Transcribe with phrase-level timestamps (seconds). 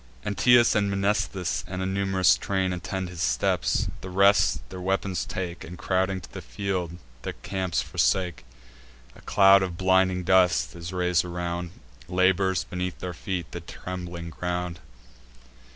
[0.25, 5.63] Anteus and Mnestheus, and a num'rous train, Attend his steps; the rest their weapons take,
[5.63, 8.43] And, crowding to the field, the camp forsake.
[9.15, 11.69] A cloud of blinding dust is rais'd around,
[12.07, 14.79] Labours beneath their feet the trembling ground.